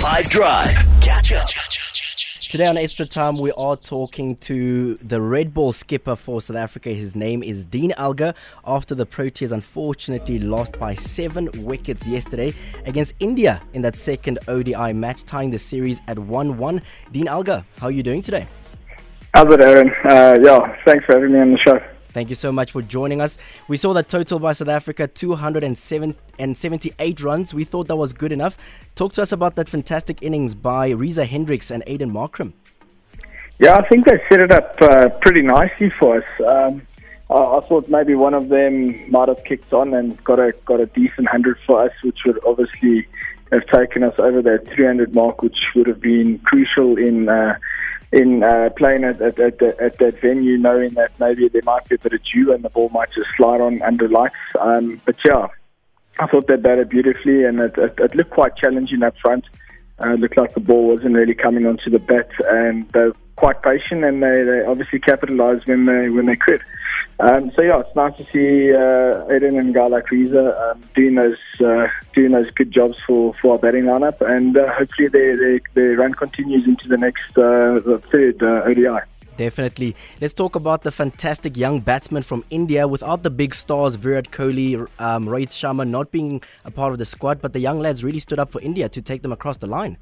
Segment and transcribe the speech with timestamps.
[0.00, 0.74] 5 Drive.
[1.02, 1.46] Catch up.
[2.48, 6.88] Today on Extra Time, we are talking to the red-ball skipper for South Africa.
[6.88, 8.32] His name is Dean Elgar.
[8.64, 12.54] After the Proteas unfortunately lost by seven wickets yesterday
[12.86, 16.82] against India in that second ODI match, tying the series at 1 1.
[17.12, 18.48] Dean Elgar, how are you doing today?
[19.34, 19.90] How's it, Aaron?
[20.08, 21.78] Uh, yeah, thanks for having me on the show.
[22.12, 23.38] Thank you so much for joining us.
[23.68, 27.54] We saw the total by South Africa 278 runs.
[27.54, 28.58] We thought that was good enough.
[28.96, 32.52] Talk to us about that fantastic innings by Reeza Hendricks and Aiden Markram.
[33.60, 36.26] Yeah, I think they set it up uh, pretty nicely for us.
[36.44, 36.82] Um,
[37.30, 40.80] I, I thought maybe one of them might have kicked on and got a got
[40.80, 43.06] a decent hundred for us, which would obviously
[43.52, 47.28] have taken us over that 300 mark, which would have been crucial in.
[47.28, 47.56] Uh,
[48.12, 51.94] in uh, playing at, at, at, at, that venue, knowing that maybe there might be
[51.94, 54.34] a bit of dew and the ball might just slide on under lights.
[54.58, 55.46] Um, but yeah,
[56.18, 59.44] I thought they batted beautifully and it, it, it looked quite challenging up front.
[60.00, 64.04] Uh, looked like the ball wasn't really coming onto the bat and they're quite patient
[64.04, 66.62] and they, they obviously capitalised when they when they could.
[67.20, 71.14] Um, so yeah, it's nice to see uh, Aiden and guy like Reeza um, doing
[71.14, 75.36] those uh, doing those good jobs for, for our batting lineup, and uh, hopefully their,
[75.36, 79.00] their, their run continues into the next uh, the third uh, ODI.
[79.36, 79.96] Definitely.
[80.20, 82.86] Let's talk about the fantastic young batsman from India.
[82.86, 87.06] Without the big stars, Virat Kohli, um, Rohit Sharma not being a part of the
[87.06, 89.66] squad, but the young lads really stood up for India to take them across the
[89.66, 89.96] line.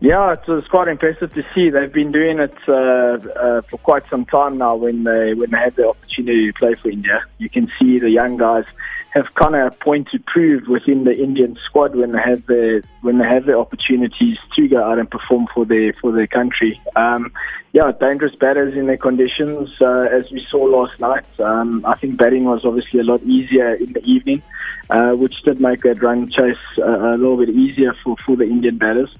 [0.00, 1.70] Yeah, it's, it's quite impressive to see.
[1.70, 4.76] They've been doing it uh, uh, for quite some time now.
[4.76, 8.10] When they when they had the opportunity to play for India, you can see the
[8.10, 8.64] young guys
[9.10, 12.84] have kind of a point to prove within the Indian squad when they have the
[13.00, 16.80] when they have the opportunities to go out and perform for their for their country.
[16.94, 17.32] Um,
[17.72, 21.26] yeah, dangerous batters in their conditions, uh, as we saw last night.
[21.40, 24.42] Um, I think batting was obviously a lot easier in the evening,
[24.90, 28.44] uh, which did make that run chase uh, a little bit easier for for the
[28.44, 29.10] Indian batters.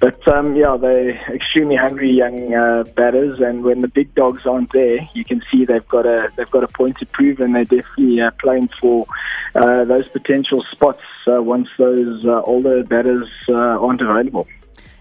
[0.00, 4.72] But um, yeah, they're extremely hungry young uh, batters, and when the big dogs aren't
[4.72, 7.64] there, you can see they've got a they've got a point to prove, and they're
[7.64, 9.06] definitely uh, playing for
[9.54, 14.46] uh, those potential spots uh, once those uh, older batters uh, aren't available.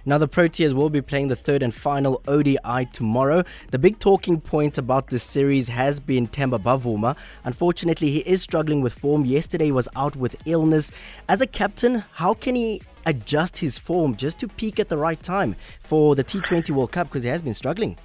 [0.04, 3.44] Now, the Proteas will be playing the third and final ODI tomorrow.
[3.70, 7.16] The big talking point about this series has been Temba Bavuma.
[7.44, 9.26] Unfortunately, he is struggling with form.
[9.26, 10.92] Yesterday was out with illness.
[11.30, 15.22] As a captain, how can he adjust his form just to peak at the right
[15.22, 17.98] time for the T20 World Cup because he has been struggling?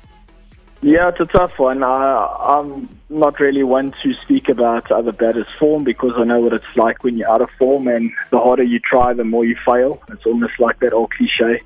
[0.82, 1.82] Yeah, it's a tough one.
[1.82, 6.52] I, I'm not really one to speak about other batters' form because I know what
[6.52, 9.56] it's like when you're out of form, and the harder you try, the more you
[9.64, 10.02] fail.
[10.08, 11.62] It's almost like that old cliche.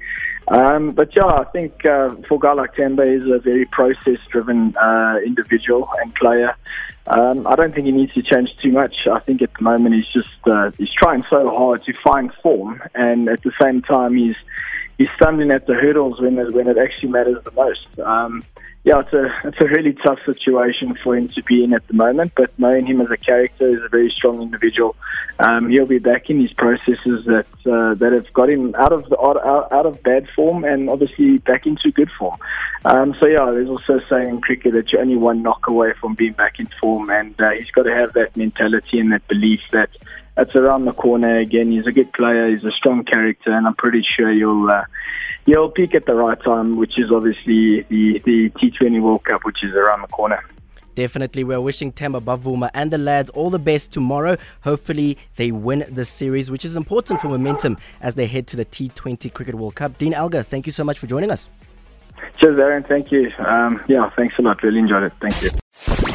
[0.51, 4.77] Um, but yeah, I think uh, for a guy like Temba is a very process-driven
[4.77, 6.57] uh, individual and player.
[7.07, 9.07] Um, I don't think he needs to change too much.
[9.11, 12.83] I think at the moment he's just uh, he's trying so hard to find form,
[12.95, 14.37] and at the same time he's
[15.01, 17.87] he's stumbling at the hurdles when it, when it actually matters the most.
[18.01, 18.45] Um,
[18.85, 21.95] yeah, it's a it's a really tough situation for him to be in at the
[21.95, 22.33] moment.
[22.37, 24.95] But knowing him as a character, he's a very strong individual.
[25.39, 29.09] Um, he'll be back in his processes that uh, that have got him out of
[29.09, 32.39] the, out, out of bad form and obviously back into good form.
[32.85, 35.93] Um, so yeah, there's also a saying in cricket that you're only one knock away
[35.99, 39.27] from being back in form, and uh, he's got to have that mentality and that
[39.29, 39.91] belief that
[40.41, 41.71] it's around the corner again.
[41.71, 42.49] He's a good player.
[42.49, 44.71] He's a strong character, and I'm pretty sure you'll.
[44.71, 44.85] Uh,
[45.47, 49.63] he'll peak at the right time, which is obviously the, the T20 World Cup, which
[49.63, 50.43] is around the corner.
[50.95, 54.37] Definitely, we're wishing Temba Bavuma and the lads all the best tomorrow.
[54.63, 58.65] Hopefully, they win the series, which is important for momentum as they head to the
[58.65, 59.99] T20 Cricket World Cup.
[59.99, 61.49] Dean Elgar, thank you so much for joining us.
[62.41, 62.83] Cheers, Aaron.
[62.83, 63.31] Thank you.
[63.39, 64.63] Um, yeah, thanks a lot.
[64.63, 65.13] Really enjoyed it.
[65.21, 65.51] Thank you.